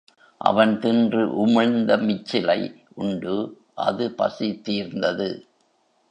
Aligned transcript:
அவன் 0.41 0.71
தின்றுஉமிழ்ந்த 0.79 1.97
மிச்சிலை 1.97 2.59
உண்டு 2.95 3.35
அது 3.75 4.11
பசி 4.11 4.61
தீர்ந்தது. 4.61 5.29